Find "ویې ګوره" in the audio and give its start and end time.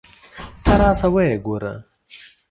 1.13-1.73